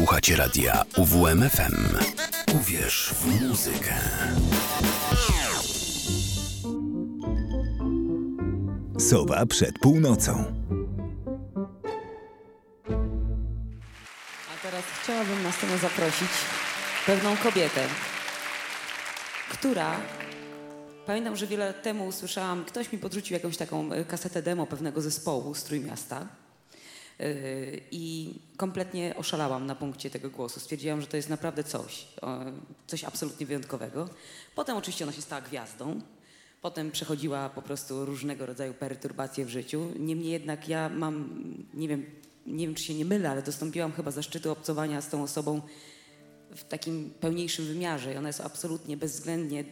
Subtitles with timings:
[0.00, 1.96] Słuchacie radia UWMFM.
[2.54, 3.94] Uwierz w muzykę.
[8.98, 10.44] Sowa przed północą.
[14.50, 16.30] A teraz chciałabym na scenę zaprosić
[17.06, 17.80] pewną kobietę,
[19.52, 19.96] która
[21.06, 25.00] Pamiętam, że wiele lat temu usłyszałam, ktoś mi podrzucił jakąś taką e, kasetę demo pewnego
[25.00, 26.39] zespołu z Trójmiasta.
[27.20, 30.60] Yy, I kompletnie oszalałam na punkcie tego głosu.
[30.60, 32.06] Stwierdziłam, że to jest naprawdę coś,
[32.86, 34.08] coś absolutnie wyjątkowego.
[34.54, 36.00] Potem oczywiście ona się stała gwiazdą.
[36.62, 39.92] Potem przechodziła po prostu różnego rodzaju perturbacje w życiu.
[39.98, 41.44] Niemniej jednak ja mam,
[41.74, 42.06] nie wiem,
[42.46, 45.62] nie wiem czy się nie mylę, ale dostąpiłam chyba zaszczytu obcowania z tą osobą
[46.56, 48.14] w takim pełniejszym wymiarze.
[48.14, 49.64] I ona jest absolutnie bezwzględnie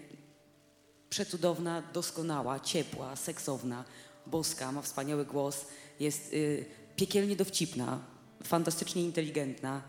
[1.11, 3.85] przecudowna, doskonała, ciepła, seksowna,
[4.27, 5.67] boska, ma wspaniały głos,
[6.01, 6.65] jest y,
[6.99, 7.99] piekielnie dowcipna,
[8.45, 9.83] fantastycznie inteligentna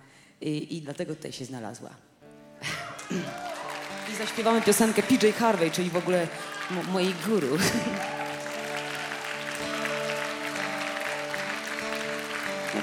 [0.43, 1.89] y, i dlatego tutaj się znalazła.
[4.13, 6.27] I zaśpiewamy piosenkę PJ Harvey, czyli w ogóle
[6.91, 7.57] mojej guru.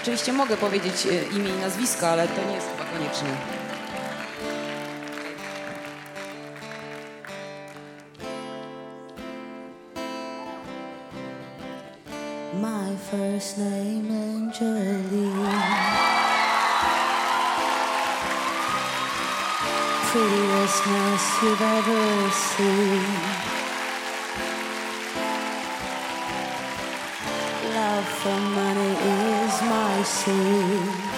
[0.03, 3.56] Oczywiście mogę powiedzieć y, imię i nazwisko, ale to nie jest chyba konieczne.
[13.17, 15.63] First name Angeline.
[20.09, 23.05] Prettiest mess you've ever seen.
[27.75, 31.16] Love for money is my sin.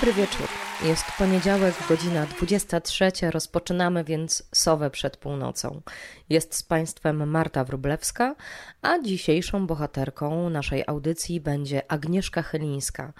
[0.00, 0.48] Dobry wieczór.
[0.84, 3.10] Jest poniedziałek, godzina 23.
[3.30, 5.80] Rozpoczynamy więc Sowę przed północą.
[6.28, 8.34] Jest z Państwem Marta Wrublewska,
[8.82, 13.12] a dzisiejszą bohaterką naszej audycji będzie Agnieszka Chylińska.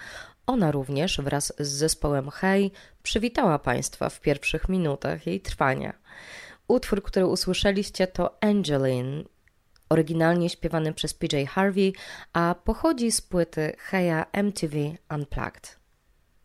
[0.47, 2.73] Ona również wraz z zespołem Hej
[3.03, 5.93] przywitała Państwa w pierwszych minutach jej trwania.
[6.69, 9.25] Utwór, który usłyszeliście to Angeline,
[9.89, 11.93] oryginalnie śpiewany przez PJ Harvey,
[12.33, 14.77] a pochodzi z płyty Heya MTV
[15.11, 15.79] Unplugged.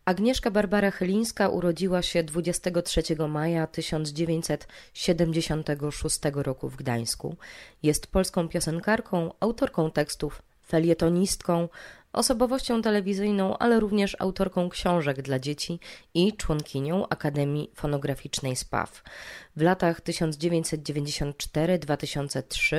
[0.04, 7.36] Agnieszka Barbara Chylińska urodziła się 23 maja 1976 roku w Gdańsku.
[7.82, 11.68] Jest polską piosenkarką, autorką tekstów, felietonistką,
[12.12, 15.80] osobowością telewizyjną, ale również autorką książek dla dzieci
[16.14, 19.02] i członkinią Akademii Fonograficznej SPAW.
[19.56, 22.76] W latach 1994-2003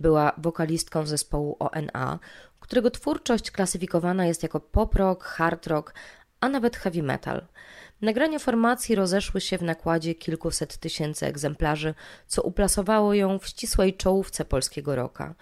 [0.00, 2.18] była wokalistką zespołu ONA,
[2.60, 5.94] którego twórczość klasyfikowana jest jako pop rock, hard rock,
[6.40, 7.46] a nawet heavy metal.
[8.00, 11.94] Nagrania formacji rozeszły się w nakładzie kilkuset tysięcy egzemplarzy,
[12.26, 15.34] co uplasowało ją w ścisłej czołówce polskiego rocka.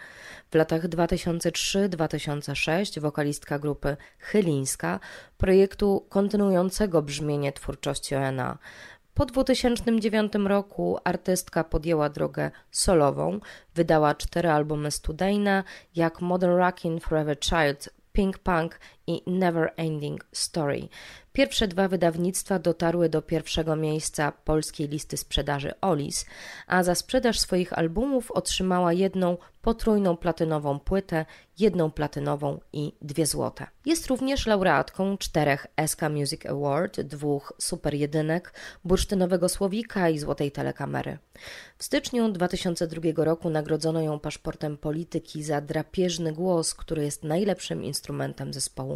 [0.50, 5.00] W latach 2003-2006 wokalistka grupy Chylińska,
[5.36, 8.58] projektu kontynuującego brzmienie twórczości ONA.
[9.14, 13.40] Po 2009 roku artystka podjęła drogę solową,
[13.74, 15.64] wydała cztery albumy studyjne,
[15.94, 20.88] jak Modern Rockin' Forever Child, Pink Punk i Never Ending Story.
[21.32, 26.26] Pierwsze dwa wydawnictwa dotarły do pierwszego miejsca polskiej listy sprzedaży Olis,
[26.66, 31.26] a za sprzedaż swoich albumów otrzymała jedną potrójną platynową płytę,
[31.58, 33.66] jedną platynową i dwie złote.
[33.86, 38.54] Jest również laureatką czterech SK Music Award, dwóch super jedynek,
[38.84, 41.18] bursztynowego słowika i złotej telekamery.
[41.78, 48.52] W styczniu 2002 roku nagrodzono ją paszportem polityki za drapieżny głos, który jest najlepszym instrumentem
[48.52, 48.95] zespołu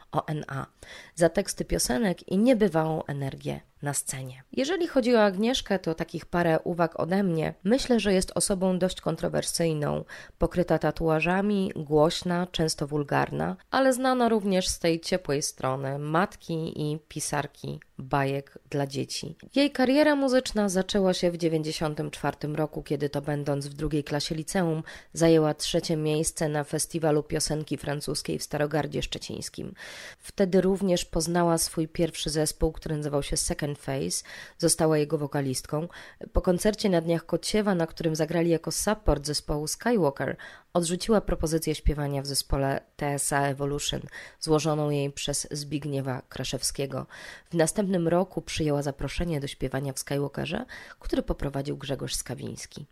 [0.11, 0.67] ONA,
[1.15, 4.43] za teksty piosenek i niebywałą energię na scenie.
[4.51, 7.53] Jeżeli chodzi o Agnieszkę, to takich parę uwag ode mnie.
[7.63, 10.03] Myślę, że jest osobą dość kontrowersyjną,
[10.37, 17.79] pokryta tatuażami, głośna, często wulgarna, ale znana również z tej ciepłej strony matki i pisarki
[17.97, 19.35] bajek dla dzieci.
[19.55, 24.83] Jej kariera muzyczna zaczęła się w 1994 roku, kiedy to będąc w drugiej klasie liceum
[25.13, 29.73] zajęła trzecie miejsce na festiwalu piosenki francuskiej w Starogardzie Szczecińskim.
[30.19, 34.23] Wtedy również poznała swój pierwszy zespół, który nazywał się Second Face,
[34.57, 35.87] została jego wokalistką.
[36.33, 40.37] Po koncercie na Dniach Kociewa, na którym zagrali jako support zespołu Skywalker,
[40.73, 44.01] odrzuciła propozycję śpiewania w zespole TSA Evolution,
[44.39, 47.05] złożoną jej przez Zbigniewa Kraszewskiego.
[47.51, 50.65] W następnym roku przyjęła zaproszenie do śpiewania w Skywalkerze,
[50.99, 52.85] który poprowadził Grzegorz Skawiński.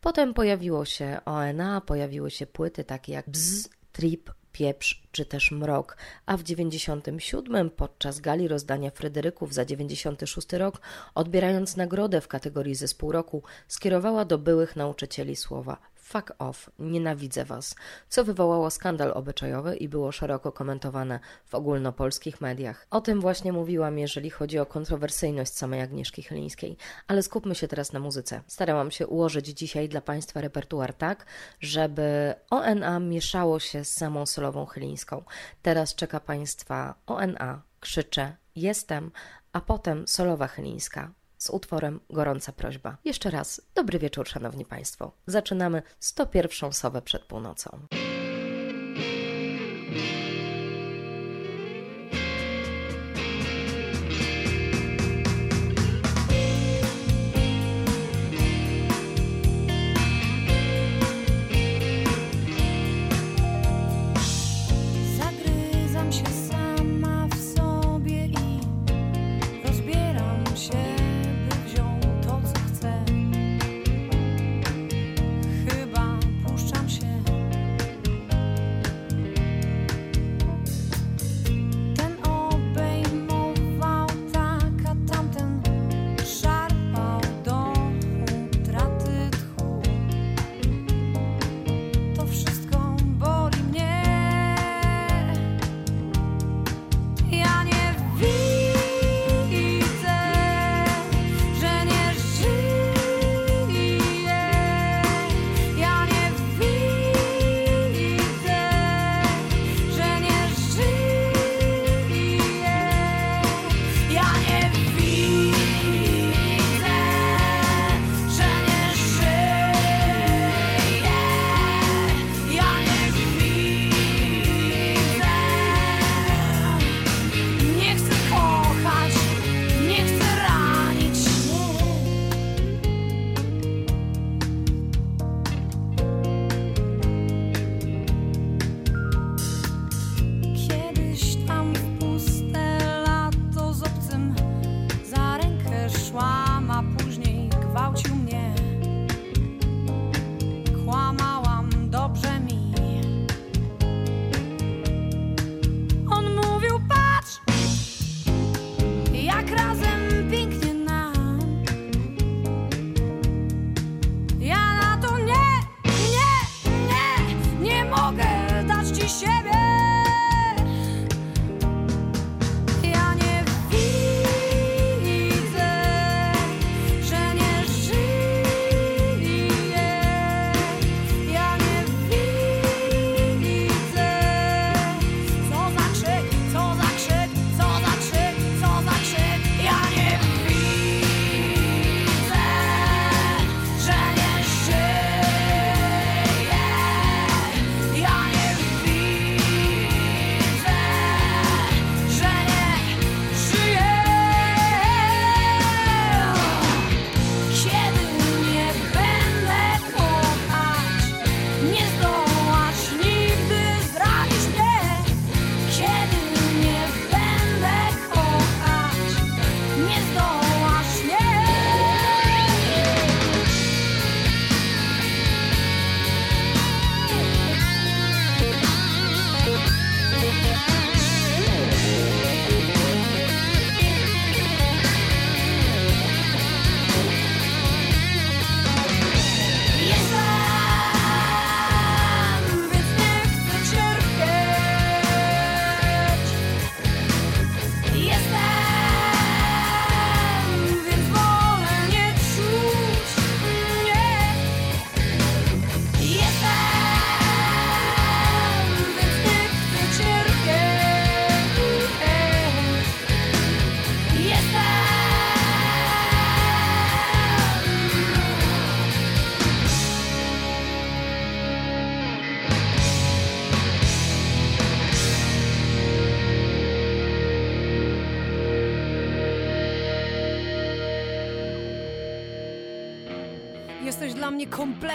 [0.00, 5.96] Potem pojawiło się ONA, pojawiły się płyty takie jak Bzz, Trip, Pieprz czy też Mrok,
[6.26, 10.80] a w 97 podczas gali rozdania Fryderyków za 96 rok,
[11.14, 17.74] odbierając nagrodę w kategorii zespół roku, skierowała do byłych nauczycieli słowa fuck off, nienawidzę was,
[18.08, 22.86] co wywołało skandal obyczajowy i było szeroko komentowane w ogólnopolskich mediach.
[22.90, 26.76] O tym właśnie mówiłam, jeżeli chodzi o kontrowersyjność samej Agnieszki Chylińskiej,
[27.08, 28.42] ale skupmy się teraz na muzyce.
[28.46, 31.26] Starałam się ułożyć dzisiaj dla Państwa repertuar tak,
[31.60, 35.22] żeby ONA mieszało się z samą solową Chylińską.
[35.62, 39.10] Teraz czeka Państwa ONA, krzyczę, jestem,
[39.52, 42.96] a potem solowa Chylińska z utworem Gorąca prośba.
[43.04, 45.12] Jeszcze raz, dobry wieczór, szanowni państwo.
[45.26, 47.78] Zaczynamy 101 sowę przed północą.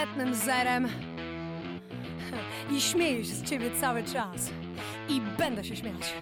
[0.02, 0.88] Kompletnym zerem.
[2.70, 4.50] I śmieję się z ciebie cały czas.
[5.08, 6.14] I będę się śmiać.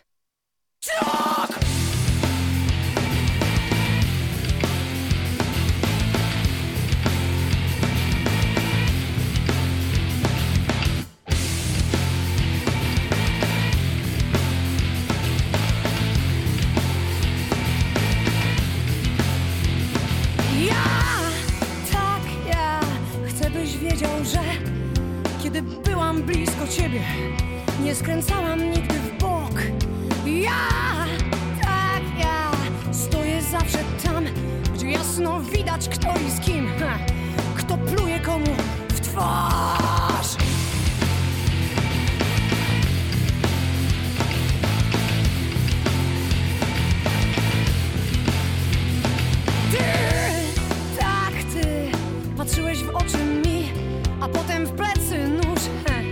[54.21, 55.61] A potem w plecy nóż.
[55.87, 56.03] He,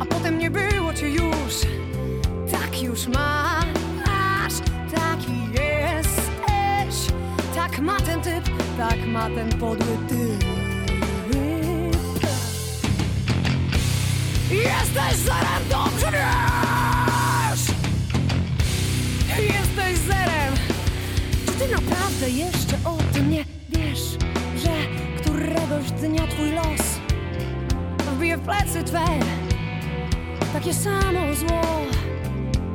[0.00, 1.54] A potem nie było cię już.
[2.52, 4.54] Tak już masz
[4.94, 7.12] Taki jesteś.
[7.54, 8.44] Tak ma ten typ
[8.78, 10.44] Tak ma ten podły typ.
[14.50, 17.60] Jesteś zerem, dobrze wiesz!
[19.38, 20.54] Jesteś zerem.
[21.46, 24.00] Czy ty naprawdę jeszcze o tym nie wiesz,
[24.56, 24.70] że
[25.20, 26.93] któregoś dnia twój los
[28.36, 29.04] w plecy twe
[30.52, 31.60] takie samo zło?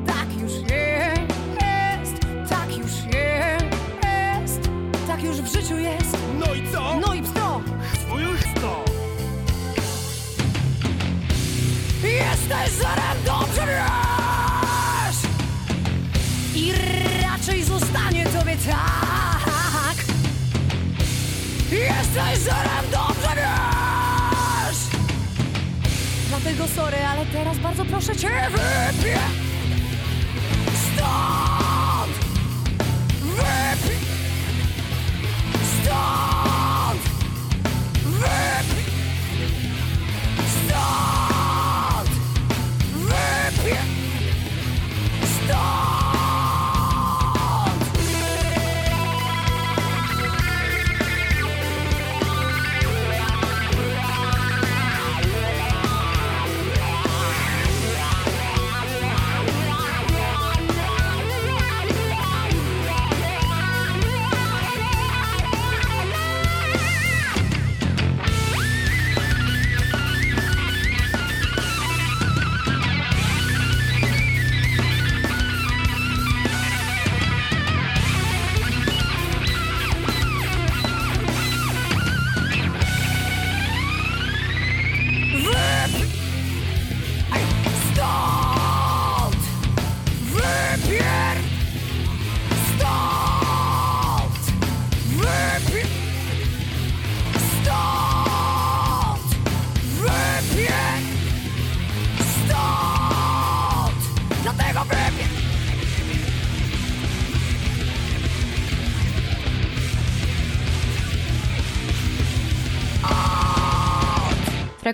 [0.08, 2.16] Tak już jest,
[2.50, 4.70] tak już jest,
[5.08, 6.18] tak już w życiu jest.
[6.40, 7.00] No i co?
[7.08, 7.62] No i bzdro,
[7.94, 8.22] Twój
[8.58, 8.86] sto!
[12.04, 15.18] jesteś zerem, dobrze wiesz!
[16.56, 16.74] I
[17.24, 20.06] raczej zostanie tobie tak
[21.72, 23.09] Jesteś zerem, dobrze
[26.50, 29.49] Dlatego sorry, ale teraz bardzo proszę cię wypij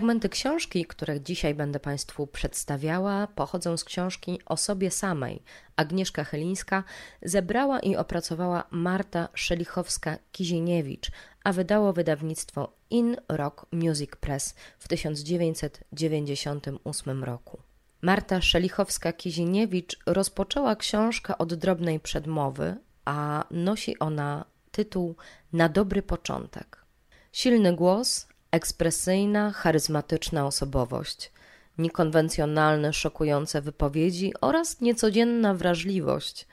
[0.06, 5.44] Fragmenty książki, które dzisiaj będę Państwu przedstawiała, pochodzą z książki o sobie samej.
[5.76, 6.84] Agnieszka Chylińska
[7.22, 11.12] zebrała i opracowała Marta Szelichowska-Kizieniewicz,
[11.44, 17.62] a wydało wydawnictwo In Rock Music Press w 1998 roku.
[18.02, 25.16] Marta Szelichowska-Kizieniewicz rozpoczęła książkę od drobnej przedmowy, a nosi ona tytuł
[25.54, 26.86] Na dobry początek.
[27.32, 31.32] Silny głos, ekspresyjna, charyzmatyczna osobowość,
[31.78, 36.48] niekonwencjonalne, szokujące wypowiedzi oraz niecodzienna wrażliwość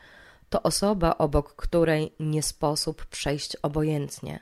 [0.52, 4.40] to osoba, obok której nie sposób przejść obojętnie.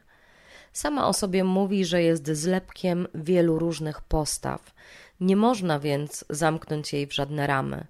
[0.72, 4.74] Sama o sobie mówi, że jest zlepkiem wielu różnych postaw.
[5.20, 7.86] Nie można więc zamknąć jej w żadne ramy.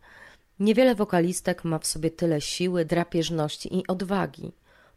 [0.58, 4.52] Niewiele wokalistek ma w sobie tyle siły, drapieżności i odwagi.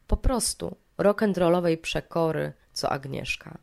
[0.07, 3.57] Po prostu rock'n'rollowej przekory, co Agnieszka.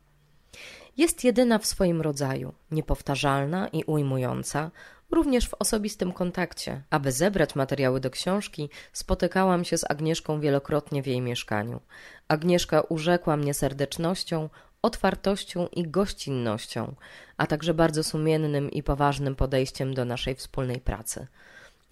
[0.97, 4.71] Jest jedyna w swoim rodzaju, niepowtarzalna i ujmująca,
[5.11, 6.81] również w osobistym kontakcie.
[6.89, 11.79] Aby zebrać materiały do książki, spotykałam się z Agnieszką wielokrotnie w jej mieszkaniu.
[12.27, 14.49] Agnieszka urzekła mnie serdecznością,
[14.81, 16.95] otwartością i gościnnością,
[17.37, 21.27] a także bardzo sumiennym i poważnym podejściem do naszej wspólnej pracy.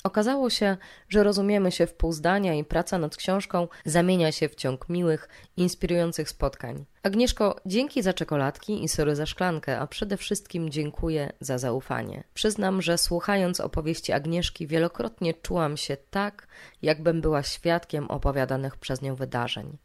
[0.03, 0.77] Okazało się,
[1.09, 5.29] że rozumiemy się w pół zdania i praca nad książką zamienia się w ciąg miłych,
[5.57, 6.85] inspirujących spotkań.
[7.03, 12.23] Agnieszko, dzięki za czekoladki i sory za szklankę, a przede wszystkim dziękuję za zaufanie.
[12.33, 16.47] Przyznam, że słuchając opowieści Agnieszki wielokrotnie czułam się tak,
[16.81, 19.77] jakbym była świadkiem opowiadanych przez nią wydarzeń.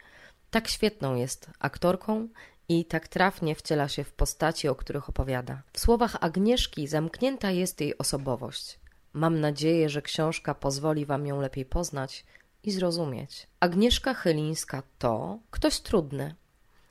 [0.50, 2.28] Tak świetną jest aktorką
[2.68, 5.62] i tak trafnie wciela się w postaci, o których opowiada.
[5.72, 8.83] W słowach Agnieszki zamknięta jest jej osobowość.
[9.14, 12.24] Mam nadzieję, że książka pozwoli Wam ją lepiej poznać
[12.62, 13.46] i zrozumieć.
[13.60, 16.34] Agnieszka Chylińska to ktoś trudny.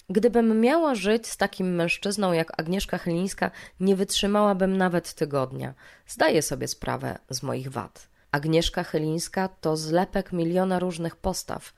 [0.09, 5.73] Gdybym miała żyć z takim mężczyzną jak Agnieszka Chylińska, nie wytrzymałabym nawet tygodnia.
[6.07, 8.07] Zdaję sobie sprawę z moich wad.
[8.31, 11.73] Agnieszka Chylińska to zlepek miliona różnych postaw.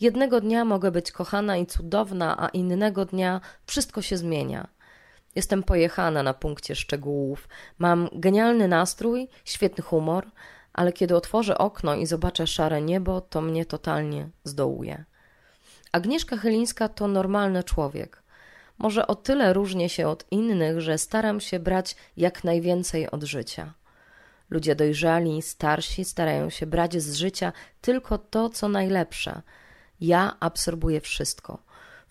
[0.00, 4.68] Jednego dnia mogę być kochana i cudowna, a innego dnia wszystko się zmienia.
[5.36, 7.48] Jestem pojechana na punkcie szczegółów.
[7.78, 10.26] Mam genialny nastrój, świetny humor,
[10.72, 15.04] ale kiedy otworzę okno i zobaczę szare niebo, to mnie totalnie zdołuje.
[15.92, 18.22] Agnieszka Chylińska to normalny człowiek.
[18.78, 23.74] Może o tyle różnię się od innych, że staram się brać jak najwięcej od życia.
[24.50, 29.42] Ludzie dojrzali, starsi starają się brać z życia tylko to, co najlepsze.
[30.00, 31.65] Ja absorbuję wszystko.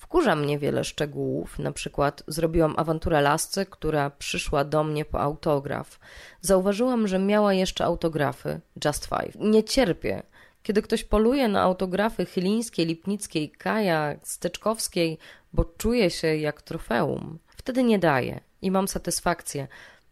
[0.06, 6.00] Wkurza mnie wiele szczegółów, na przykład zrobiłam awanturę lasce, która przyszła do mnie po autograf.
[6.42, 9.36] Zauważyłam, że miała jeszcze autografy, just five.
[9.40, 10.24] Nie cierpię,
[10.64, 15.18] kiedy ktoś poluje na autografy Chylińskiej, Lipnickiej, Kaja, Steczkowskiej,
[15.54, 17.40] bo czuje się jak trofeum.
[17.48, 19.68] Wtedy nie daję i mam satysfakcję,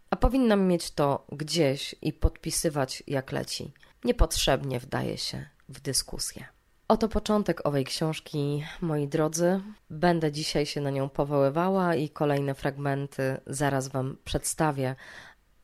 [0.09, 3.71] a powinnam mieć to gdzieś i podpisywać jak leci.
[4.03, 6.45] Niepotrzebnie wdaje się w dyskusję.
[6.87, 9.61] Oto początek owej książki, moi drodzy.
[9.89, 14.95] Będę dzisiaj się na nią powoływała i kolejne fragmenty zaraz Wam przedstawię.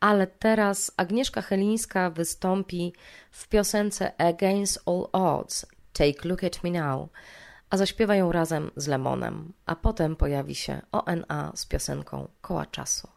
[0.00, 2.92] Ale teraz Agnieszka Helińska wystąpi
[3.30, 7.08] w piosence Against All Odds Take Look at Me Now,
[7.70, 13.08] a zaśpiewają razem z Lemonem, a potem pojawi się ONA z piosenką Koła Czasu.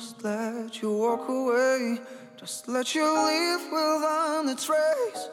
[0.00, 1.98] Just let you walk away?
[2.38, 5.28] Just let you leave without a trace.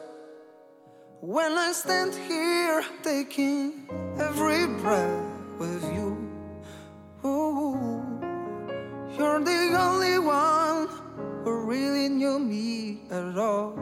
[1.20, 5.24] When I stand here taking every breath
[5.58, 6.08] with you,
[9.16, 10.88] you're the only one
[11.44, 13.72] who really knew me at all.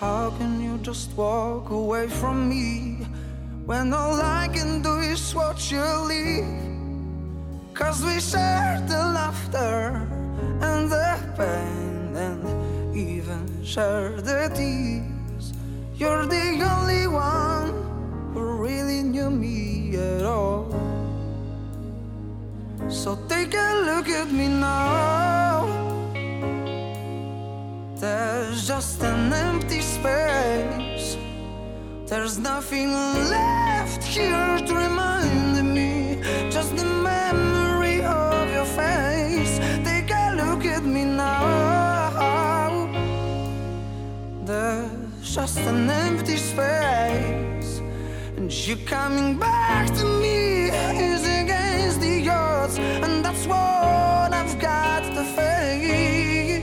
[0.00, 3.06] How can you just walk away from me?
[3.64, 6.63] When all I can do is watch you leave
[7.74, 10.06] Cause we shared the laughter
[10.60, 15.52] and the pain And even shared the tears.
[15.96, 17.72] You're the only one
[18.32, 20.70] who really knew me at all.
[22.88, 25.66] So take a look at me now.
[27.96, 31.16] There's just an empty space.
[32.06, 35.13] There's nothing left here to remind
[45.34, 47.80] just an empty space,
[48.36, 55.02] and you coming back to me is against the odds, and that's what I've got
[55.02, 56.62] to face.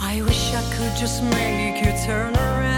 [0.00, 2.75] I wish I could just make you turn around,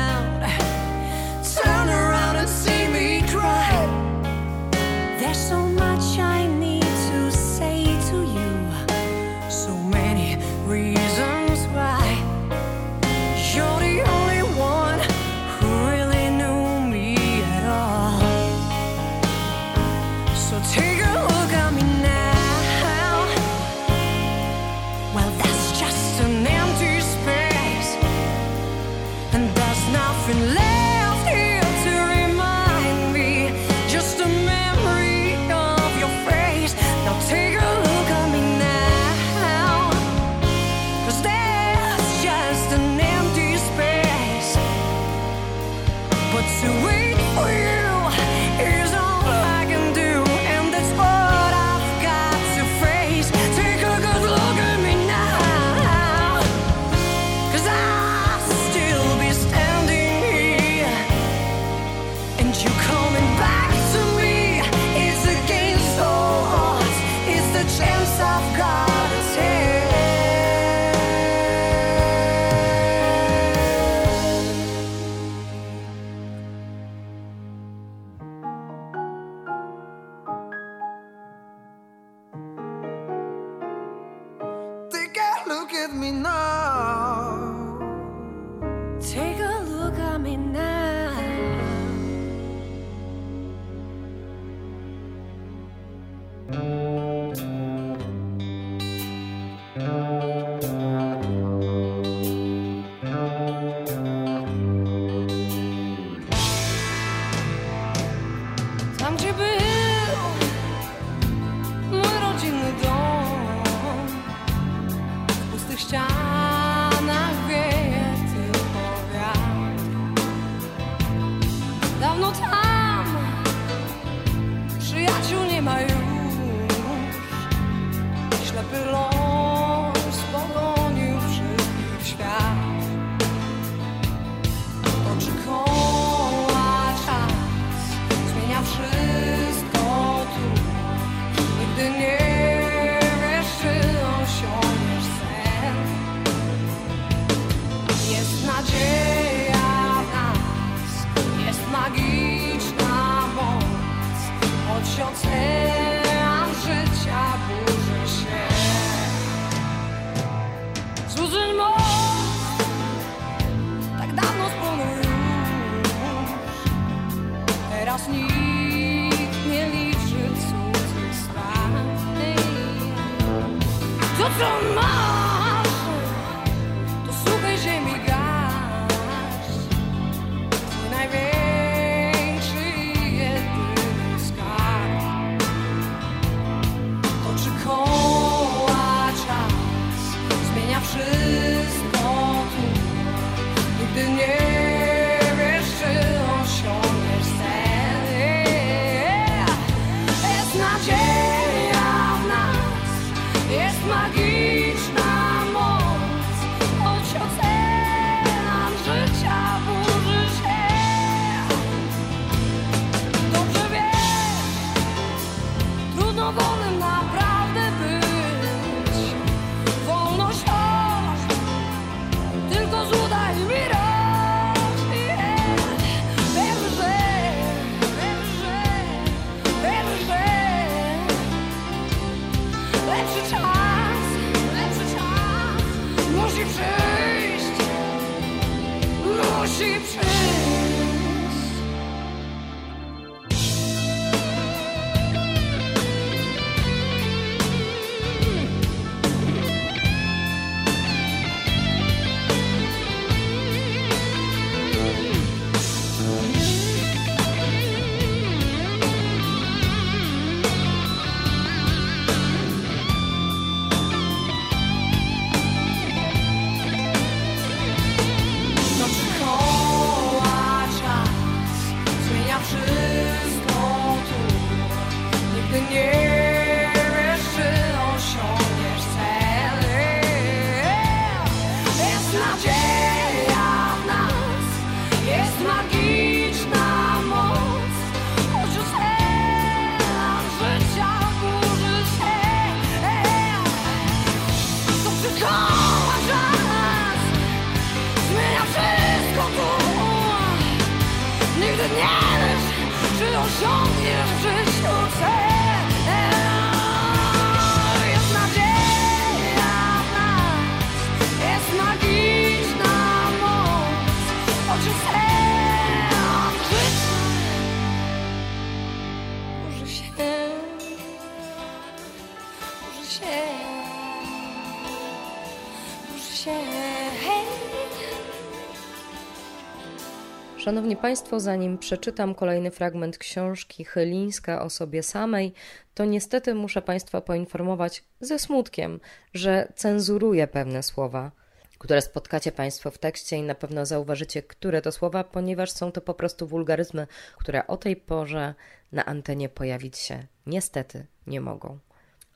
[330.48, 335.32] Szanowni Państwo, zanim przeczytam kolejny fragment książki Chylińska o sobie samej,
[335.74, 338.80] to niestety muszę Państwa poinformować ze smutkiem,
[339.14, 341.12] że cenzuruję pewne słowa,
[341.58, 345.80] które spotkacie Państwo w tekście i na pewno zauważycie, które to słowa, ponieważ są to
[345.80, 348.34] po prostu wulgaryzmy, które o tej porze
[348.72, 351.58] na antenie pojawić się niestety nie mogą.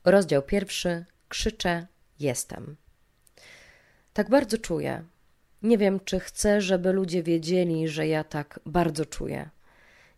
[0.05, 1.05] Rozdział pierwszy.
[1.29, 1.87] Krzyczę
[2.19, 2.75] jestem.
[4.13, 5.03] Tak bardzo czuję.
[5.63, 9.49] Nie wiem, czy chcę, żeby ludzie wiedzieli, że ja tak bardzo czuję.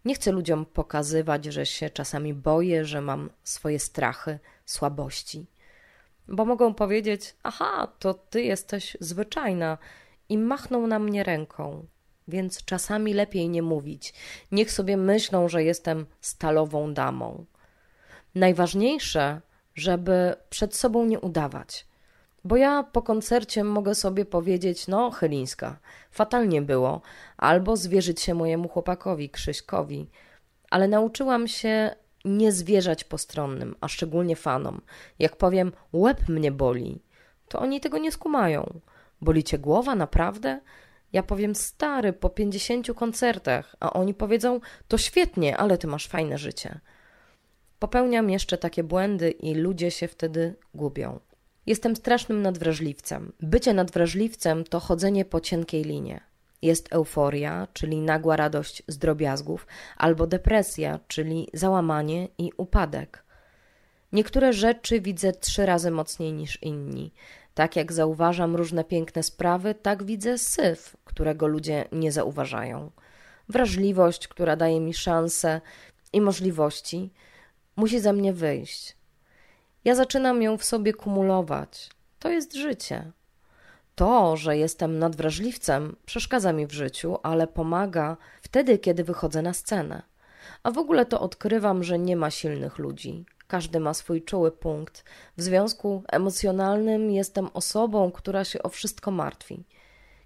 [0.06, 5.46] Nie chcę ludziom pokazywać, że się czasami boję, że mam swoje strachy, słabości.
[6.28, 9.78] Bo mogą powiedzieć: Aha, to ty jesteś zwyczajna,
[10.30, 11.86] i machną na mnie ręką.
[12.28, 14.14] Więc czasami lepiej nie mówić.
[14.52, 17.46] Niech sobie myślą, że jestem stalową damą.
[18.36, 19.42] Najważniejsze,
[19.76, 21.88] żeby przed sobą nie udawać,
[22.46, 25.80] Bo ja po koncercie mogę sobie powiedzieć, no, Chylińska,
[26.12, 27.02] fatalnie było,
[27.38, 30.10] albo zwierzyć się mojemu chłopakowi, Krzyśkowi,
[30.70, 34.82] ale nauczyłam się nie zwierzać postronnym, a szczególnie fanom.
[35.20, 37.02] Jak powiem, łeb mnie boli,
[37.48, 38.80] to oni tego nie skumają.
[39.22, 40.60] Boli cię głowa, naprawdę?
[41.14, 46.38] Ja powiem, stary, po pięćdziesięciu koncertach, a oni powiedzą, to świetnie, ale ty masz fajne
[46.38, 46.80] życie.
[47.80, 51.20] Popełniam jeszcze takie błędy i ludzie się wtedy gubią.
[51.66, 53.32] Jestem strasznym nadwrażliwcem.
[53.40, 56.22] Bycie nadwrażliwcem to chodzenie po cienkiej linie.
[56.62, 63.24] Jest euforia, czyli nagła radość z drobiazgów, albo depresja, czyli załamanie i upadek.
[64.12, 67.14] Niektóre rzeczy widzę trzy razy mocniej niż inni.
[67.54, 72.92] Tak jak zauważam różne piękne sprawy, tak widzę syf, którego ludzie nie zauważają.
[73.50, 75.62] Wrażliwość, która daje mi szanse
[76.14, 77.12] i możliwości,
[77.76, 78.96] musi ze mnie wyjść.
[79.86, 81.90] Ja zaczynam ją w sobie kumulować.
[82.20, 83.12] To jest życie.
[83.96, 90.02] To, że jestem nadwrażliwcem, przeszkadza mi w życiu, ale pomaga wtedy, kiedy wychodzę na scenę.
[90.64, 93.26] A w ogóle to odkrywam, że nie ma silnych ludzi.
[93.48, 95.04] Każdy ma swój czuły punkt.
[95.38, 99.64] W związku emocjonalnym jestem osobą, która się o wszystko martwi.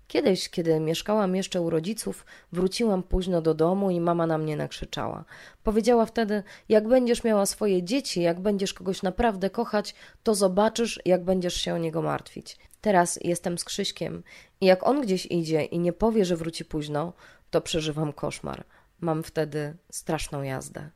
[0.09, 5.25] Kiedyś, kiedy mieszkałam jeszcze u rodziców, wróciłam późno do domu i mama na mnie nakrzyczała.
[5.63, 11.23] Powiedziała wtedy: Jak będziesz miała swoje dzieci, jak będziesz kogoś naprawdę kochać, to zobaczysz, jak
[11.23, 12.57] będziesz się o niego martwić.
[12.81, 14.23] Teraz jestem z Krzyśkiem
[14.61, 17.13] i jak on gdzieś idzie i nie powie, że wróci późno,
[17.49, 18.65] to przeżywam koszmar.
[18.99, 20.89] Mam wtedy straszną jazdę.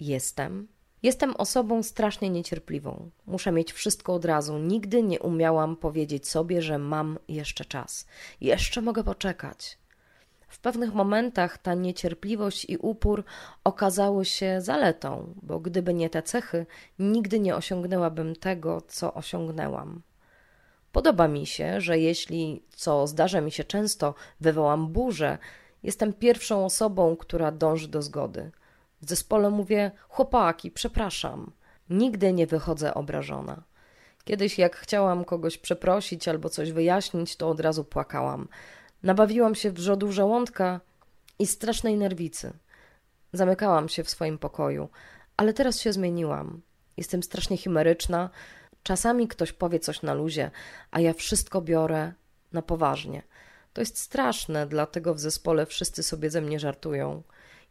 [0.00, 0.73] Jestem.
[1.04, 3.10] Jestem osobą strasznie niecierpliwą.
[3.26, 4.58] Muszę mieć wszystko od razu.
[4.58, 8.06] Nigdy nie umiałam powiedzieć sobie, że mam jeszcze czas.
[8.40, 9.78] Jeszcze mogę poczekać.
[10.48, 13.24] W pewnych momentach ta niecierpliwość i upór
[13.64, 16.66] okazały się zaletą, bo gdyby nie te cechy,
[16.98, 20.02] nigdy nie osiągnęłabym tego, co osiągnęłam.
[20.92, 25.38] Podoba mi się, że jeśli, co zdarza mi się często, wywołam burzę,
[25.82, 28.50] jestem pierwszą osobą, która dąży do zgody.
[29.04, 31.52] W zespole mówię: Chłopaki, przepraszam.
[31.90, 33.62] Nigdy nie wychodzę obrażona.
[34.24, 38.48] Kiedyś, jak chciałam kogoś przeprosić albo coś wyjaśnić, to od razu płakałam.
[39.02, 40.80] Nabawiłam się wrzodu żołądka
[41.38, 42.52] i strasznej nerwicy.
[43.32, 44.88] Zamykałam się w swoim pokoju,
[45.36, 46.60] ale teraz się zmieniłam.
[46.96, 48.30] Jestem strasznie chimeryczna.
[48.82, 50.50] Czasami ktoś powie coś na luzie,
[50.90, 52.12] a ja wszystko biorę
[52.52, 53.22] na poważnie.
[53.72, 57.22] To jest straszne, dlatego w zespole wszyscy sobie ze mnie żartują.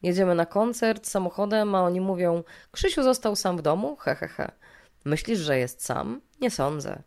[0.03, 3.95] Jedziemy na koncert samochodem, a oni mówią: Krzysiu został sam w domu?
[3.95, 4.27] Hehehe.
[4.27, 4.51] He, he.
[5.05, 6.21] Myślisz, że jest sam?
[6.41, 7.03] Nie sądzę.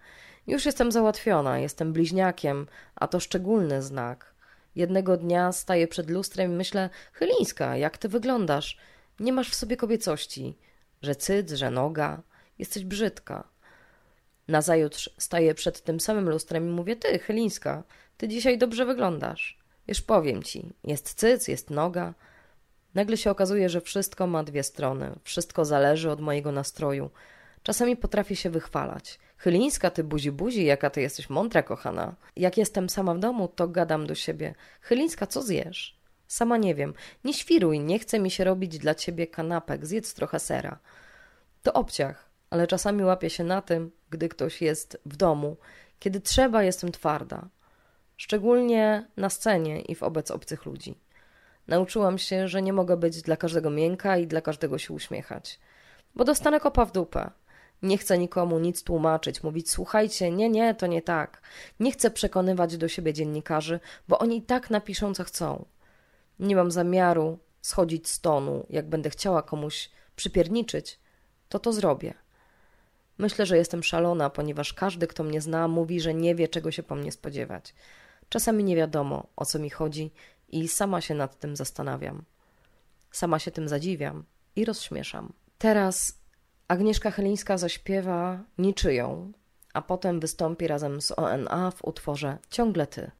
[0.46, 4.34] Już jestem załatwiona, jestem bliźniakiem, a to szczególny znak.
[4.74, 8.78] Jednego dnia staję przed lustrem i myślę: Chylińska, jak ty wyglądasz?
[9.20, 10.58] Nie masz w sobie kobiecości,
[11.02, 12.22] że cyc, że noga,
[12.58, 13.48] jesteś brzydka.
[14.48, 17.82] Nazajutrz staję przed tym samym lustrem i mówię: Ty, Chylińska,
[18.16, 19.58] ty dzisiaj dobrze wyglądasz.
[19.88, 22.14] Wiesz, powiem ci, jest cyc, jest noga.
[22.96, 27.10] Nagle się okazuje, że wszystko ma dwie strony, wszystko zależy od mojego nastroju.
[27.62, 29.18] Czasami potrafię się wychwalać.
[29.36, 32.14] Chylińska, ty buzi buzi, jaka ty jesteś mądra, kochana.
[32.36, 34.54] Jak jestem sama w domu, to gadam do siebie.
[34.80, 36.00] Chylińska, co zjesz?
[36.26, 36.94] Sama nie wiem.
[37.24, 40.78] Nie świruj, nie chce mi się robić dla ciebie kanapek, zjedz trochę sera.
[41.62, 45.56] To obciach, ale czasami łapię się na tym, gdy ktoś jest w domu.
[45.98, 47.48] Kiedy trzeba, jestem twarda.
[48.16, 51.05] Szczególnie na scenie i wobec obcych ludzi.
[51.68, 55.60] Nauczyłam się, że nie mogę być dla każdego miękka i dla każdego się uśmiechać,
[56.14, 57.30] bo dostanę kopa w dupę.
[57.82, 61.42] Nie chcę nikomu nic tłumaczyć, mówić słuchajcie, nie, nie, to nie tak.
[61.80, 65.64] Nie chcę przekonywać do siebie dziennikarzy, bo oni tak napiszą, co chcą.
[66.38, 70.98] Nie mam zamiaru schodzić z tonu, jak będę chciała komuś przypierniczyć,
[71.48, 72.14] to to zrobię.
[73.18, 76.82] Myślę, że jestem szalona, ponieważ każdy, kto mnie zna, mówi, że nie wie, czego się
[76.82, 77.74] po mnie spodziewać.
[78.28, 80.10] Czasami nie wiadomo, o co mi chodzi
[80.48, 82.24] i sama się nad tym zastanawiam.
[83.10, 84.24] Sama się tym zadziwiam
[84.56, 85.32] i rozśmieszam.
[85.58, 86.18] Teraz
[86.68, 89.32] Agnieszka Chylińska zaśpiewa Niczyją,
[89.74, 93.10] a potem wystąpi razem z ONA w utworze Ciągle Ty.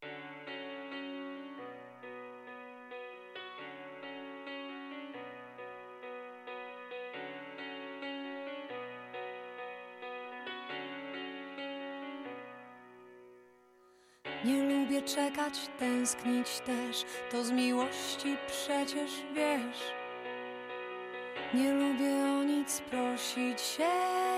[15.16, 19.92] czekać, tęsknić też, to z miłości przecież wiesz.
[21.54, 23.90] Nie lubię o nic prosić się,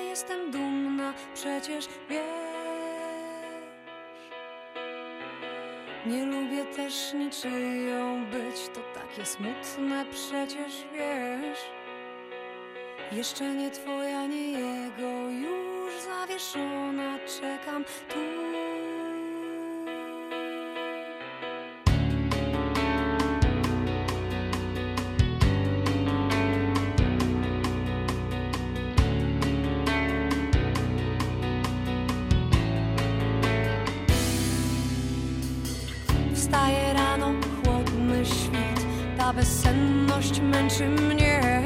[0.08, 2.18] jestem dumna, przecież wiesz.
[6.06, 11.58] Nie lubię też niczyją być, to takie smutne, przecież wiesz.
[13.12, 18.48] Jeszcze nie twoja, nie jego, już zawieszona, czekam tu.
[40.18, 41.57] miłość męczy mnie.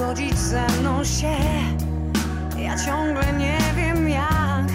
[0.00, 1.36] zgodzić ze mną się.
[2.58, 4.66] Ja ciągle nie wiem jak,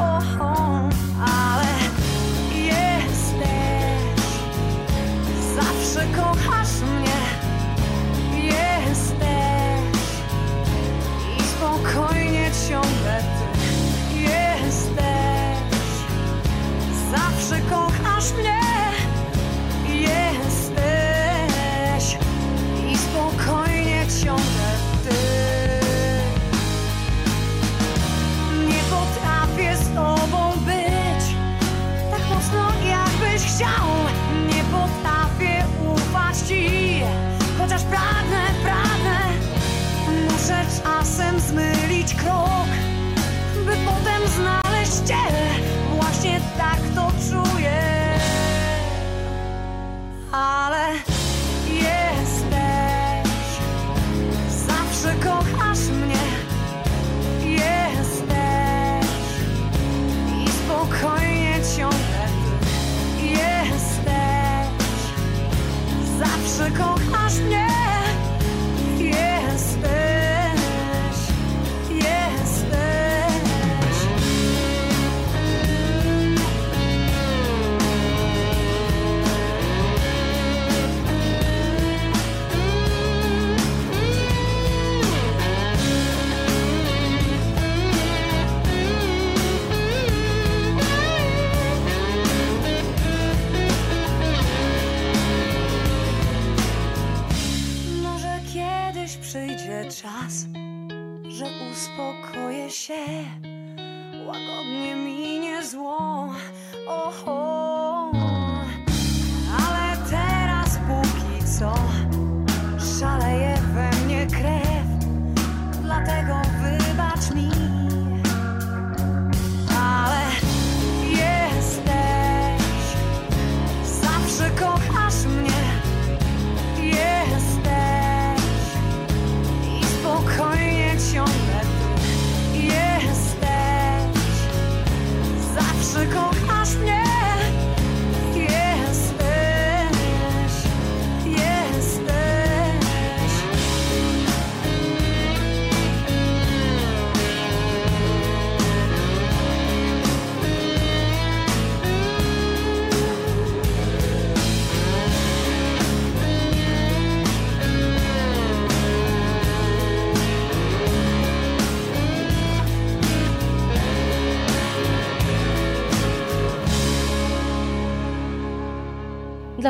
[0.00, 0.88] oh,
[1.20, 1.66] ale
[2.54, 3.44] jesteś
[5.56, 6.59] zawsze kochana.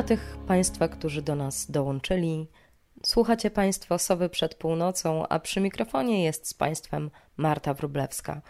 [0.01, 2.47] Dla tych Państwa, którzy do nas dołączyli,
[3.03, 8.43] słuchacie Państwo Sowy przed północą, a przy mikrofonie jest z Państwem Marta Wróblewska.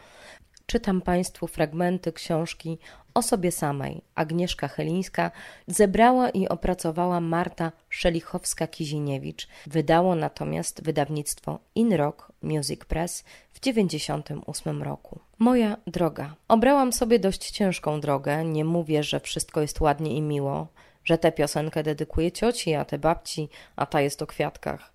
[0.67, 2.79] Czytam Państwu fragmenty książki
[3.15, 4.03] o sobie samej.
[4.15, 5.31] Agnieszka Chelińska
[5.67, 9.47] zebrała i opracowała Marta Szelichowska-Kiziniewicz.
[9.67, 15.21] Wydało natomiast wydawnictwo In Rock Music Press w 1998 roku.
[15.39, 16.35] Moja droga.
[16.49, 18.45] Obrałam sobie dość ciężką drogę.
[18.45, 20.69] Nie mówię, że wszystko jest ładnie i miło,
[21.05, 24.93] że tę piosenkę dedykuję cioci, a tę babci, a ta jest o kwiatkach.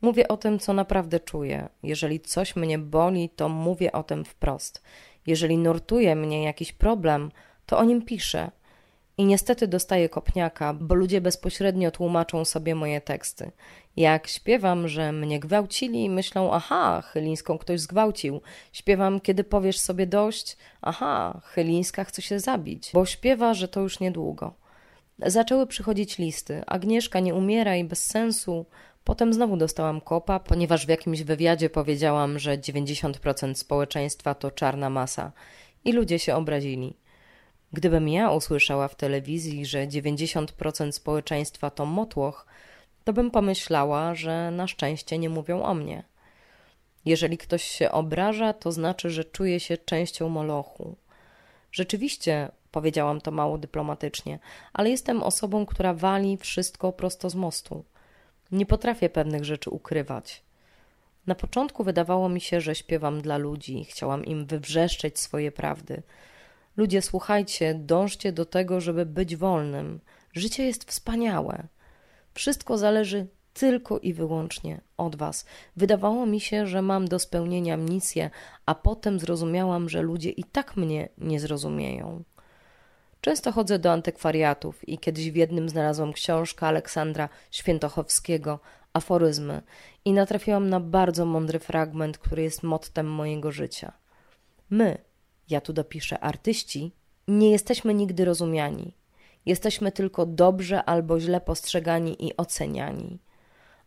[0.00, 1.68] Mówię o tym, co naprawdę czuję.
[1.82, 4.82] Jeżeli coś mnie boli, to mówię o tym wprost.
[5.26, 7.30] Jeżeli nurtuje mnie jakiś problem,
[7.66, 8.50] to o nim piszę.
[9.18, 13.52] I niestety dostaję kopniaka, bo ludzie bezpośrednio tłumaczą sobie moje teksty.
[13.96, 18.40] Jak śpiewam, że mnie gwałcili, myślą, aha, Chylińską ktoś zgwałcił.
[18.72, 24.00] Śpiewam, kiedy powiesz sobie dość, aha, Chylińska chce się zabić, bo śpiewa, że to już
[24.00, 24.59] niedługo.
[25.26, 26.62] Zaczęły przychodzić listy.
[26.66, 28.66] Agnieszka nie umiera i bez sensu.
[29.04, 35.32] Potem znowu dostałam kopa, ponieważ w jakimś wywiadzie powiedziałam, że 90% społeczeństwa to czarna masa
[35.84, 36.96] i ludzie się obrazili.
[37.72, 42.46] Gdybym ja usłyszała w telewizji, że 90% społeczeństwa to motłoch,
[43.04, 46.04] to bym pomyślała, że na szczęście nie mówią o mnie.
[47.04, 50.96] Jeżeli ktoś się obraża, to znaczy, że czuje się częścią molochu.
[51.72, 54.38] Rzeczywiście, powiedziałam to mało dyplomatycznie,
[54.72, 57.84] ale jestem osobą, która wali wszystko prosto z mostu.
[58.52, 60.42] Nie potrafię pewnych rzeczy ukrywać.
[61.26, 66.02] Na początku wydawało mi się, że śpiewam dla ludzi, chciałam im wywrzeszczeć swoje prawdy.
[66.76, 70.00] Ludzie, słuchajcie, dążcie do tego, żeby być wolnym.
[70.32, 71.66] Życie jest wspaniałe.
[72.34, 75.46] Wszystko zależy tylko i wyłącznie od Was.
[75.76, 78.30] Wydawało mi się, że mam do spełnienia misję,
[78.66, 82.22] a potem zrozumiałam, że ludzie i tak mnie nie zrozumieją.
[83.20, 88.60] Często chodzę do antykwariatów i kiedyś w jednym znalazłam książkę Aleksandra Świętochowskiego
[88.92, 89.62] Aforyzmy
[90.04, 93.92] i natrafiłam na bardzo mądry fragment, który jest mottem mojego życia.
[94.70, 94.98] My,
[95.50, 96.92] ja tu dopiszę artyści,
[97.28, 98.94] nie jesteśmy nigdy rozumiani.
[99.46, 103.18] Jesteśmy tylko dobrze albo źle postrzegani i oceniani.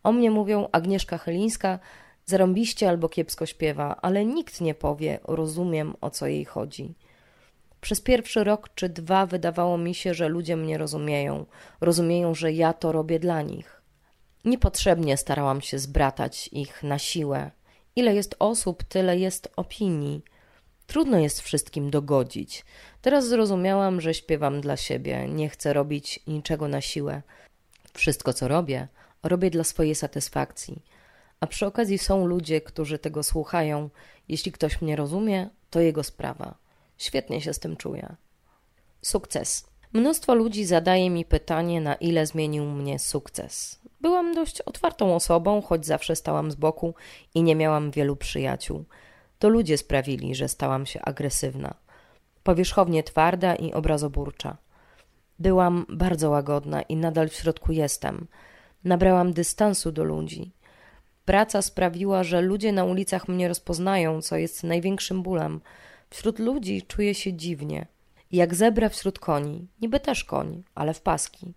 [0.02, 1.78] O mnie mówią Agnieszka Chylińska,
[2.24, 6.94] zarąbiście albo kiepsko śpiewa, ale nikt nie powie, rozumiem o co jej chodzi.
[7.84, 11.46] Przez pierwszy rok czy dwa wydawało mi się, że ludzie mnie rozumieją,
[11.80, 13.82] rozumieją, że ja to robię dla nich.
[14.44, 17.50] Niepotrzebnie starałam się zbratać ich na siłę.
[17.96, 20.22] Ile jest osób, tyle jest opinii.
[20.86, 22.64] Trudno jest wszystkim dogodzić.
[23.02, 27.22] Teraz zrozumiałam, że śpiewam dla siebie, nie chcę robić niczego na siłę.
[27.94, 28.88] Wszystko, co robię,
[29.22, 30.82] robię dla swojej satysfakcji.
[31.40, 33.90] A przy okazji są ludzie, którzy tego słuchają.
[34.28, 36.63] Jeśli ktoś mnie rozumie, to jego sprawa.
[36.98, 38.16] Świetnie się z tym czuję.
[39.02, 39.66] Sukces.
[39.92, 43.80] Mnóstwo ludzi zadaje mi pytanie, na ile zmienił mnie sukces.
[44.00, 46.94] Byłam dość otwartą osobą, choć zawsze stałam z boku
[47.34, 48.84] i nie miałam wielu przyjaciół.
[49.38, 51.74] To ludzie sprawili, że stałam się agresywna.
[52.42, 54.56] Powierzchownie twarda i obrazoburcza.
[55.38, 58.26] Byłam bardzo łagodna i nadal w środku jestem.
[58.84, 60.52] Nabrałam dystansu do ludzi.
[61.24, 65.60] Praca sprawiła, że ludzie na ulicach mnie rozpoznają, co jest największym bólem.
[66.14, 67.86] Wśród ludzi czuję się dziwnie.
[68.32, 71.54] Jak zebra wśród koni, niby też koń, ale w paski.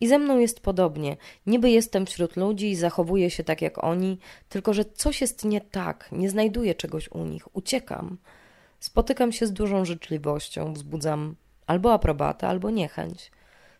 [0.00, 1.16] I ze mną jest podobnie.
[1.46, 5.60] Niby jestem wśród ludzi i zachowuję się tak jak oni, tylko że coś jest nie
[5.60, 8.18] tak, nie znajduję czegoś u nich, uciekam.
[8.80, 11.36] Spotykam się z dużą życzliwością, wzbudzam
[11.66, 13.30] albo aprobatę, albo niechęć.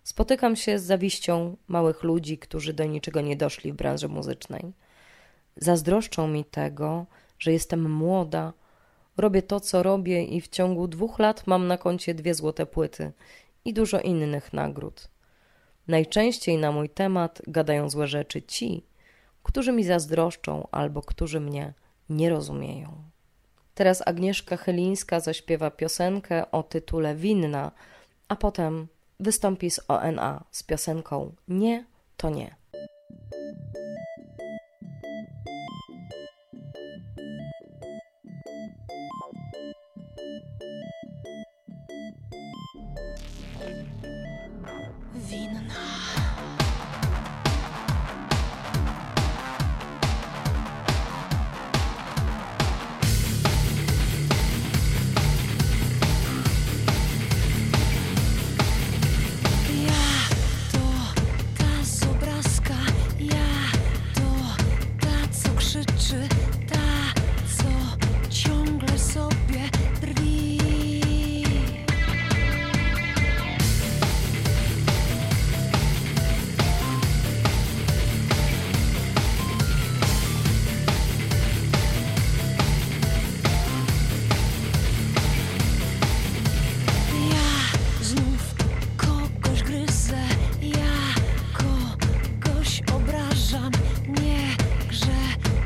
[0.03, 4.73] Spotykam się z zawiścią małych ludzi, którzy do niczego nie doszli w branży muzycznej.
[5.57, 7.07] Zazdroszczą mi tego,
[7.39, 8.53] że jestem młoda,
[9.17, 13.13] robię to, co robię i w ciągu dwóch lat mam na koncie dwie złote płyty
[13.65, 15.09] i dużo innych nagród.
[15.89, 18.85] Najczęściej na mój temat gadają złe rzeczy ci,
[19.43, 21.73] którzy mi zazdroszczą albo którzy mnie
[22.09, 23.03] nie rozumieją.
[23.75, 27.73] Teraz Agnieszka Chylińska zaśpiewa piosenkę o tytule Winna,
[28.29, 28.87] a potem
[29.21, 31.85] wystąpi z ONA z piosenką Nie
[32.17, 32.57] to nie.
[45.15, 45.63] Вина.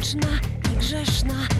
[0.08, 0.16] Zawsze
[0.62, 1.57] będę winna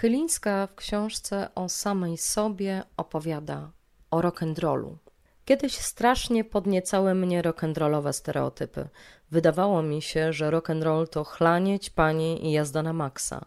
[0.00, 3.70] Chylińska w książce o samej sobie opowiada
[4.10, 4.96] o rock'n'rollu.
[5.44, 8.88] Kiedyś strasznie podniecały mnie rock'n'rollowe stereotypy.
[9.30, 13.44] Wydawało mi się, że rock'n'roll to chlanie, ćpanie i jazda na maksa.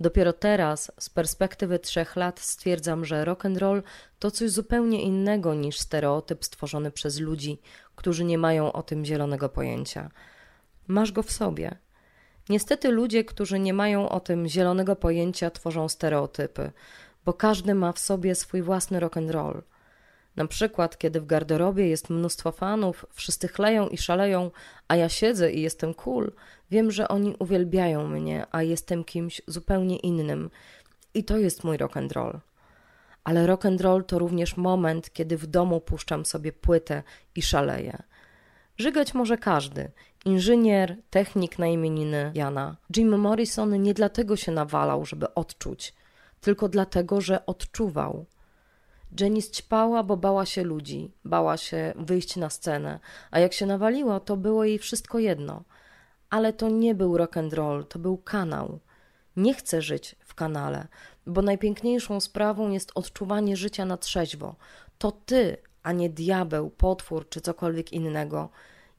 [0.00, 3.82] Dopiero teraz, z perspektywy trzech lat, stwierdzam, że rock'n'roll
[4.18, 7.60] to coś zupełnie innego niż stereotyp stworzony przez ludzi,
[7.96, 10.10] którzy nie mają o tym zielonego pojęcia.
[10.86, 11.83] Masz go w sobie.
[12.48, 16.72] Niestety ludzie, którzy nie mają o tym zielonego pojęcia, tworzą stereotypy,
[17.24, 19.62] bo każdy ma w sobie swój własny rock'n'roll.
[20.36, 24.50] Na przykład, kiedy w garderobie jest mnóstwo fanów, wszyscy chleją i szaleją,
[24.88, 26.32] a ja siedzę i jestem cool,
[26.70, 30.50] wiem, że oni uwielbiają mnie, a jestem kimś zupełnie innym.
[31.14, 32.38] I to jest mój rock'n'roll.
[33.24, 37.02] Ale rock'n'roll to również moment, kiedy w domu puszczam sobie płytę
[37.34, 38.02] i szaleję.
[38.76, 39.90] Żygać może każdy.
[40.24, 42.76] Inżynier, technik na imieniny Jana.
[42.96, 45.94] Jim Morrison nie dlatego się nawalał, żeby odczuć,
[46.40, 48.26] tylko dlatego, że odczuwał.
[49.20, 53.00] Jenny ćpała, bo bała się ludzi, bała się wyjść na scenę,
[53.30, 55.64] a jak się nawaliło, to było jej wszystko jedno.
[56.30, 58.78] Ale to nie był rock and roll, to był kanał.
[59.36, 60.86] Nie chcę żyć w kanale,
[61.26, 64.56] bo najpiękniejszą sprawą jest odczuwanie życia na trzeźwo.
[64.98, 68.48] To ty, a nie diabeł, potwór czy cokolwiek innego.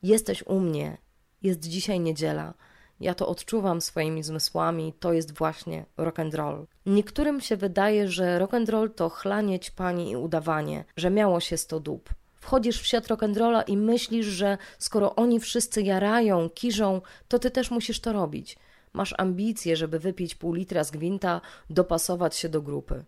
[0.04, 0.98] Jesteś u mnie.
[1.46, 2.54] Jest dzisiaj niedziela.
[3.00, 6.68] Ja to odczuwam swoimi zmysłami, to jest właśnie rock and roll.
[6.86, 11.58] Niektórym się wydaje, że rock and roll to chlanie, ćpanie i udawanie, że miało się
[11.58, 12.10] sto dób.
[12.36, 17.72] Wchodzisz w świat rock'n'rolla i myślisz, że skoro oni wszyscy jarają, kiżą, to ty też
[17.72, 18.58] musisz to robić.
[18.94, 23.04] Masz ambicje, żeby wypić pół litra z gwinta, dopasować się do grupy.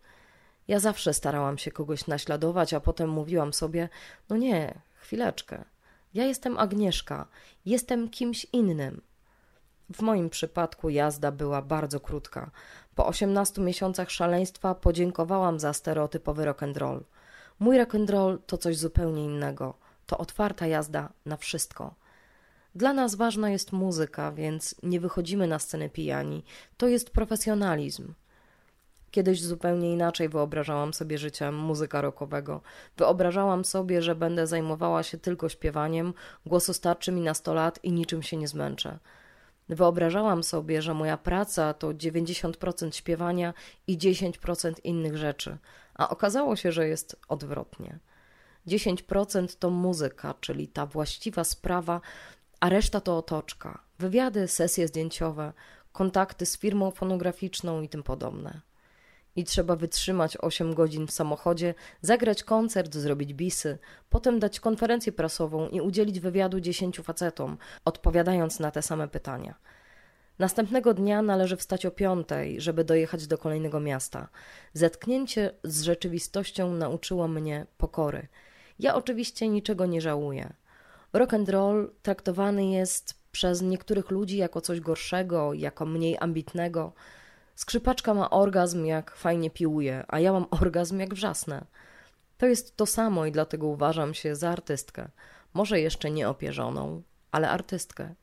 [0.68, 3.90] Ja zawsze starałam się kogoś naśladować, a potem mówiłam sobie:
[4.30, 5.66] No nie, chwileczkę.
[6.18, 7.28] Ja jestem Agnieszka,
[7.65, 9.01] jestem kimś innym.
[9.93, 12.51] W moim przypadku jazda była bardzo krótka.
[12.95, 17.01] Po 18 miesiącach szaleństwa podziękowałam za stereotypowy rock'n'roll.
[17.59, 19.74] Mój rock'n'roll to coś zupełnie innego.
[20.05, 21.95] To otwarta jazda na wszystko.
[22.76, 26.43] Dla nas ważna jest muzyka, więc nie wychodzimy na scenę pijani.
[26.78, 28.13] To jest profesjonalizm.
[29.18, 32.61] Kiedyś zupełnie inaczej wyobrażałam sobie życie muzyka rockowego.
[32.97, 36.13] Wyobrażałam sobie, że będę zajmowała się tylko śpiewaniem,
[36.45, 38.99] głosu starczy mi na 100 lat i niczym się nie zmęczę.
[39.70, 43.53] Wyobrażałam sobie, że moja praca to 90% śpiewania
[43.88, 45.57] i 10% innych rzeczy,
[45.95, 47.99] a okazało się, że jest odwrotnie.
[48.68, 52.01] 10% to muzyka, czyli ta właściwa sprawa,
[52.59, 55.53] a reszta to otoczka, wywiady, sesje zdjęciowe,
[55.91, 58.68] kontakty z firmą fonograficzną i tym podobne.
[59.38, 63.78] I trzeba wytrzymać 8 godzin w samochodzie, zagrać koncert, zrobić bisy,
[64.10, 69.56] potem dać konferencję prasową i udzielić wywiadu 10 facetom, odpowiadając na te same pytania.
[70.40, 74.28] Następnego dnia należy wstać o piątej, żeby dojechać do kolejnego miasta.
[74.74, 78.28] Zetknięcie z rzeczywistością nauczyło mnie pokory.
[78.80, 80.54] Ja oczywiście niczego nie żałuję.
[81.14, 86.94] Rock and roll traktowany jest przez niektórych ludzi jako coś gorszego, jako mniej ambitnego.
[87.58, 91.66] Skrzypaczka ma orgazm, jak fajnie piłuje, a ja mam orgazm, jak wrzasnę.
[92.38, 95.10] To jest to samo i dlatego uważam się za artystkę.
[95.53, 97.01] Może jeszcze nie opierzoną,
[97.32, 98.14] ale artystkę.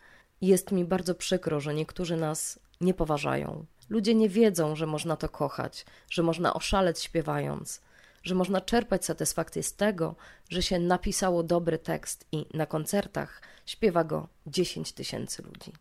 [0.41, 3.67] I jest mi bardzo przykro, że niektórzy nas nie poważają.
[3.89, 7.81] Ludzie nie wiedzą, że można to kochać, że można oszaleć śpiewając,
[8.23, 10.15] że można czerpać satysfakcję z tego,
[10.49, 15.73] że się napisało dobry tekst i na koncertach śpiewa go 10 tysięcy ludzi.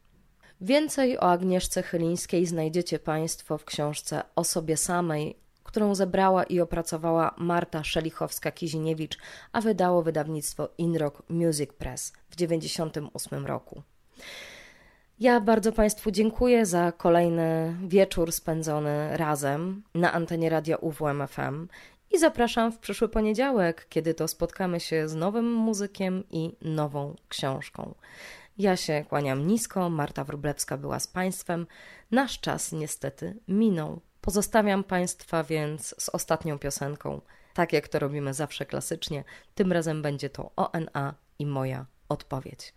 [0.63, 7.35] Więcej o Agnieszce Chylińskiej znajdziecie Państwo w książce o sobie samej, którą zebrała i opracowała
[7.37, 9.17] Marta Szelichowska-Kiziniewicz,
[9.51, 13.81] a wydało wydawnictwo Inrock Music Press w 1998 roku.
[15.19, 21.67] Ja bardzo Państwu dziękuję za kolejny wieczór spędzony razem na antenie radia UWMFM
[22.11, 27.93] i zapraszam w przyszły poniedziałek, kiedy to spotkamy się z nowym muzykiem i nową książką.
[28.57, 31.67] Ja się kłaniam nisko, Marta Wróblewska była z Państwem.
[32.11, 34.01] Nasz czas niestety minął.
[34.21, 37.21] Pozostawiam Państwa więc z ostatnią piosenką,
[37.53, 39.23] tak jak to robimy zawsze klasycznie.
[39.55, 42.73] Tym razem będzie to ONA i moja odpowiedź.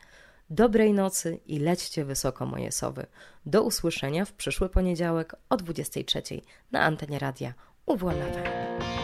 [0.51, 3.07] Dobrej nocy i lećcie wysoko moje sowy.
[3.47, 6.23] Do usłyszenia w przyszły poniedziałek o 23
[6.73, 7.55] na antenie radia
[7.87, 8.43] UWMFM.
[8.81, 8.96] Nie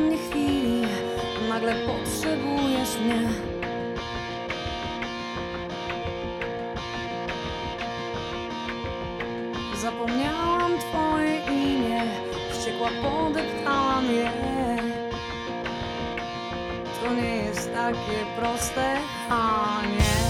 [0.00, 0.82] mnie chwili,
[1.48, 3.28] nagle potrzebujesz mnie.
[9.82, 12.02] Zapomniałam twoje imię,
[12.50, 14.30] wściekła podeptałam je.
[17.02, 18.96] To nie jest takie proste,
[19.30, 20.29] a nie.